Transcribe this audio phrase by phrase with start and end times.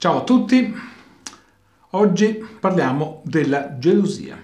[0.00, 0.74] Ciao a tutti,
[1.90, 4.42] oggi parliamo della gelosia.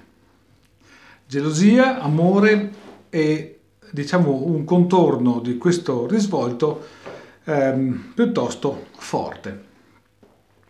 [1.26, 2.74] Gelosia, amore
[3.08, 6.86] e diciamo un contorno di questo risvolto
[7.44, 9.64] ehm, piuttosto forte.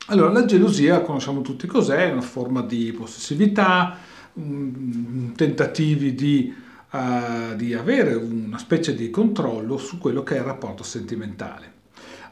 [0.07, 3.97] Allora, la gelosia conosciamo tutti cos'è, è una forma di possessività,
[4.35, 6.55] um, tentativi di,
[6.93, 11.73] uh, di avere una specie di controllo su quello che è il rapporto sentimentale.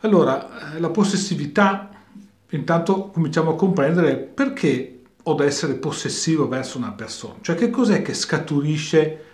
[0.02, 1.88] Allora, eh, la possessività,
[2.54, 8.02] intanto cominciamo a comprendere perché ho da essere possessivo verso una persona, cioè che cos'è
[8.02, 9.24] che scaturisce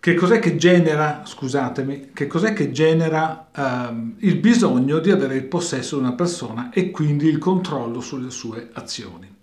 [0.00, 5.46] che cos'è che genera, scusatemi, che cos'è che genera um, il bisogno di avere il
[5.46, 9.34] possesso di una persona e quindi il controllo sulle sue azioni?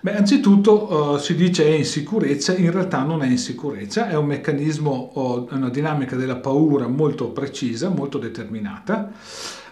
[0.00, 5.12] Beh, anzitutto uh, si dice è insicurezza, in realtà non è insicurezza, è un meccanismo,
[5.14, 9.12] uh, una dinamica della paura molto precisa, molto determinata,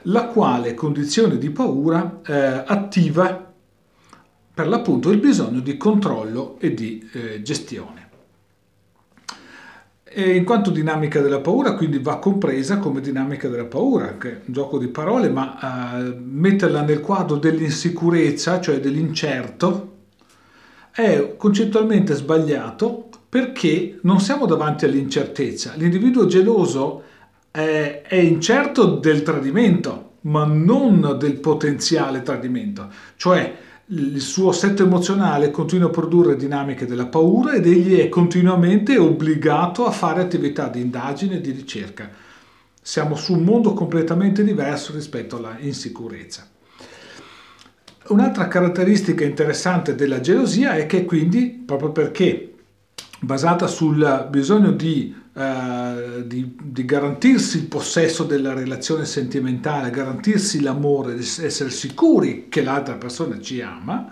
[0.04, 3.52] la quale condizione di paura eh, attiva
[4.54, 8.00] per l'appunto il bisogno di controllo e di eh, gestione.
[10.04, 14.40] E in quanto dinamica della paura, quindi va compresa come dinamica della paura, che è
[14.44, 19.90] un gioco di parole, ma eh, metterla nel quadro dell'insicurezza, cioè dell'incerto,
[20.90, 25.72] è concettualmente sbagliato perché non siamo davanti all'incertezza.
[25.76, 27.04] L'individuo geloso
[27.52, 32.88] è, è incerto del tradimento, ma non del potenziale tradimento.
[33.16, 33.54] Cioè,
[33.86, 39.84] il suo assetto emozionale continua a produrre dinamiche della paura ed egli è continuamente obbligato
[39.86, 42.10] a fare attività di indagine e di ricerca.
[42.80, 46.48] Siamo su un mondo completamente diverso rispetto alla insicurezza.
[48.08, 52.54] Un'altra caratteristica interessante della gelosia è che quindi, proprio perché
[53.20, 61.16] basata sul bisogno di, uh, di, di, garantirsi il possesso della relazione sentimentale, garantirsi l'amore,
[61.16, 64.06] essere sicuri che l'altra persona ci ama,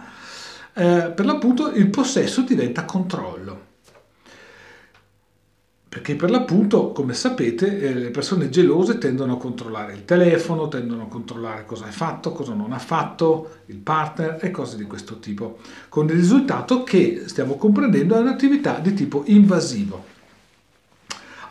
[0.74, 3.68] uh, per l'appunto il possesso diventa controllo.
[5.90, 11.02] Perché per l'appunto, come sapete, eh, le persone gelose tendono a controllare il telefono, tendono
[11.02, 15.18] a controllare cosa hai fatto, cosa non ha fatto, il partner e cose di questo
[15.18, 15.58] tipo,
[15.88, 20.09] con il risultato che stiamo comprendendo è un'attività di tipo invasivo.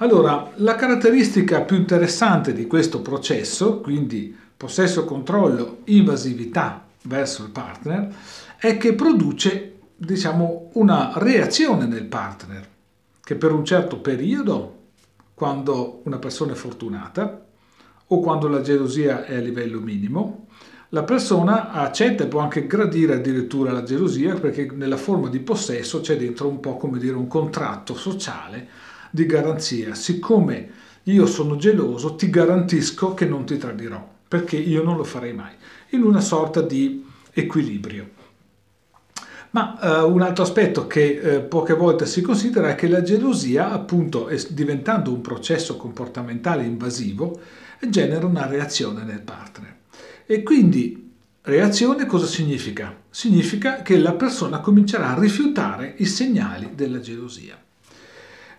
[0.02, 8.08] Allora, la caratteristica più interessante di questo processo, quindi possesso, controllo, invasività verso il partner,
[8.58, 12.66] è che produce, diciamo, una reazione nel partner
[13.22, 14.78] che per un certo periodo,
[15.34, 17.46] quando una persona è fortunata
[18.08, 20.48] o quando la gelosia è a livello minimo,
[20.90, 26.00] la persona accetta e può anche gradire addirittura la gelosia perché nella forma di possesso
[26.00, 29.96] c'è dentro un po' come dire un contratto sociale di garanzia.
[29.96, 30.70] Siccome
[31.04, 35.54] io sono geloso, ti garantisco che non ti tradirò, perché io non lo farei mai,
[35.90, 38.18] in una sorta di equilibrio.
[39.52, 43.72] Ma eh, un altro aspetto che eh, poche volte si considera è che la gelosia,
[43.72, 47.40] appunto, diventando un processo comportamentale invasivo,
[47.88, 49.78] genera una reazione nel partner.
[50.28, 51.12] E quindi
[51.42, 52.96] reazione cosa significa?
[53.10, 57.58] Significa che la persona comincerà a rifiutare i segnali della gelosia.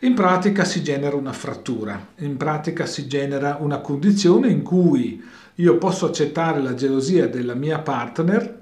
[0.02, 5.22] In pratica si genera una frattura, in pratica si genera una condizione in cui
[5.56, 8.58] io posso accettare la gelosia della mia partner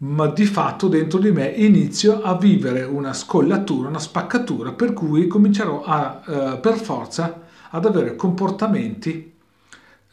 [0.00, 5.26] ma di fatto dentro di me inizio a vivere una scollatura, una spaccatura, per cui
[5.26, 7.40] comincerò a, eh, per forza
[7.70, 9.32] ad avere comportamenti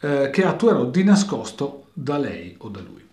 [0.00, 3.04] eh, che attuerò di nascosto da lei o da lui.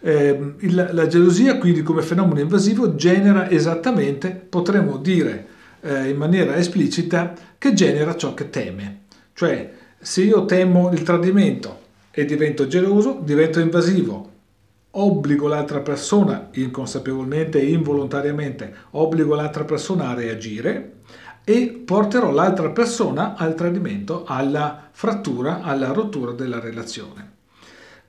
[0.00, 5.49] Eh, il, la gelosia quindi come fenomeno invasivo genera esattamente, potremmo dire
[5.80, 9.02] eh, in maniera esplicita, che genera ciò che teme.
[9.34, 11.78] Cioè se io temo il tradimento
[12.10, 14.30] e divento geloso, divento invasivo,
[14.92, 20.94] obbligo l'altra persona, inconsapevolmente e involontariamente, obbligo l'altra persona a reagire
[21.44, 27.32] e porterò l'altra persona al tradimento, alla frattura, alla rottura della relazione,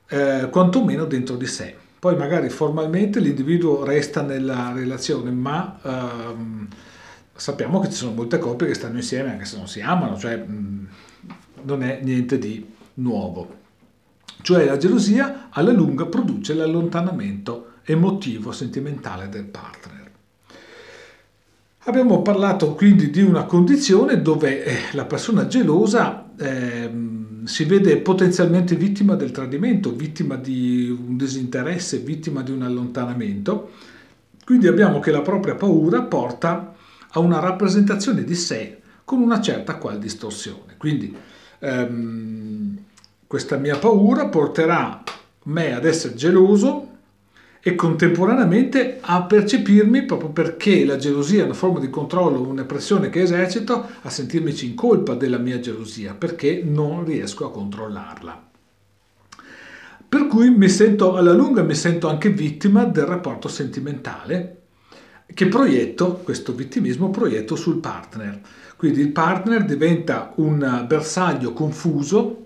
[0.07, 1.75] eh, quantomeno dentro di sé.
[1.99, 6.67] Poi magari formalmente l'individuo resta nella relazione, ma ehm,
[7.41, 10.37] sappiamo che ci sono molte coppie che stanno insieme anche se non si amano, cioè
[10.37, 10.87] mh,
[11.63, 12.63] non è niente di
[12.95, 13.55] nuovo.
[14.43, 20.11] Cioè la gelosia alla lunga produce l'allontanamento emotivo, sentimentale del partner.
[21.85, 26.91] Abbiamo parlato quindi di una condizione dove eh, la persona gelosa eh,
[27.45, 33.71] si vede potenzialmente vittima del tradimento, vittima di un disinteresse, vittima di un allontanamento.
[34.45, 36.75] Quindi abbiamo che la propria paura porta
[37.11, 40.75] a una rappresentazione di sé con una certa qual distorsione.
[40.77, 41.15] Quindi
[41.59, 42.77] ehm,
[43.27, 45.03] questa mia paura porterà
[45.43, 46.87] me ad essere geloso
[47.63, 53.09] e contemporaneamente a percepirmi, proprio perché la gelosia è una forma di controllo, una pressione
[53.09, 58.49] che esercito, a sentirmici in colpa della mia gelosia, perché non riesco a controllarla.
[60.09, 64.60] Per cui mi sento alla lunga, mi sento anche vittima del rapporto sentimentale
[65.33, 68.39] che proietto, questo vittimismo proietto sul partner.
[68.75, 72.45] Quindi il partner diventa un bersaglio confuso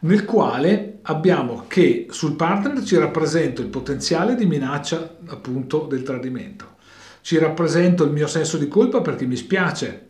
[0.00, 6.76] nel quale abbiamo che sul partner ci rappresento il potenziale di minaccia appunto del tradimento,
[7.22, 10.06] ci rappresento il mio senso di colpa perché mi spiace,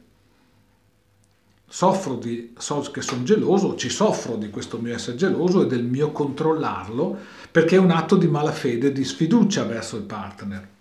[1.67, 5.85] soffro di, so che sono geloso, ci soffro di questo mio essere geloso e del
[5.85, 7.17] mio controllarlo
[7.51, 10.77] perché è un atto di malafede, di sfiducia verso il partner.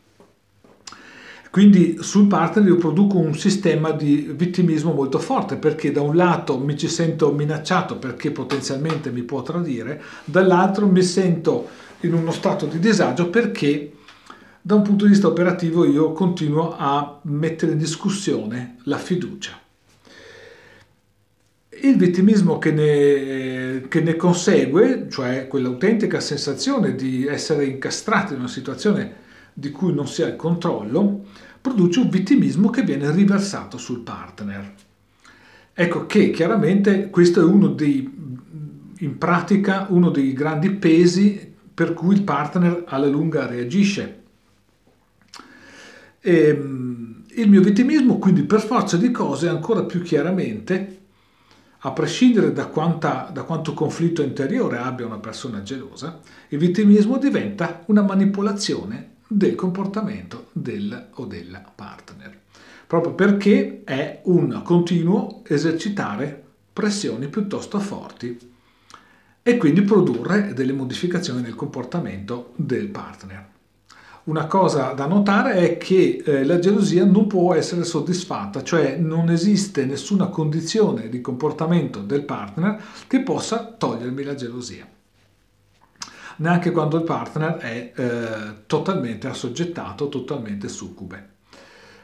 [1.49, 6.59] Quindi sul partner io produco un sistema di vittimismo molto forte perché da un lato
[6.59, 11.67] mi ci sento minacciato perché potenzialmente mi può tradire, dall'altro mi sento
[12.01, 13.91] in uno stato di disagio perché
[14.61, 19.57] da un punto di vista operativo io continuo a mettere in discussione la fiducia.
[21.81, 28.49] Il vittimismo che ne, che ne consegue, cioè quell'autentica sensazione di essere incastrati in una
[28.49, 29.25] situazione
[29.59, 31.25] di cui non si ha il controllo,
[31.59, 34.75] produce un vittimismo che viene riversato sul partner.
[35.73, 38.07] Ecco che chiaramente questo è uno dei,
[38.99, 44.21] in pratica, uno dei grandi pesi per cui il partner alla lunga reagisce.
[46.19, 50.99] E, ehm, il mio vittimismo quindi per forza di cose ancora più chiaramente,
[51.79, 56.19] a prescindere da, quanta, da quanto conflitto interiore abbia una persona gelosa,
[56.49, 62.39] il vittimismo diventa una manipolazione del comportamento del o della partner,
[62.87, 68.37] proprio perché è un continuo esercitare pressioni piuttosto forti
[69.43, 73.55] e quindi produrre delle modificazioni nel comportamento del partner.
[74.25, 79.29] Una cosa da notare è che eh, la gelosia non può essere soddisfatta, cioè non
[79.29, 84.85] esiste nessuna condizione di comportamento del partner che possa togliermi la gelosia
[86.37, 91.35] neanche quando il partner è eh, totalmente assoggettato, totalmente succube.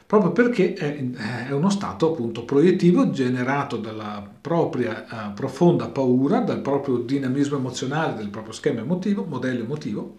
[0.06, 6.60] Proprio perché è, è, uno stato appunto proiettivo generato dalla propria eh, profonda paura, dal
[6.60, 10.18] proprio dinamismo emozionale, del proprio schema emotivo, modello emotivo,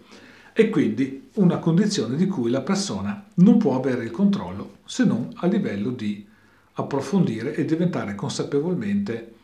[0.52, 5.30] e quindi una condizione di cui la persona non può avere il controllo se non
[5.36, 6.26] a livello di
[6.74, 9.34] approfondire e diventare consapevolmente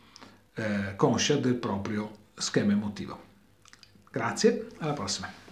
[0.55, 3.31] eh, conscia del proprio schema emotivo.
[4.13, 5.42] Grazie, alla prossima.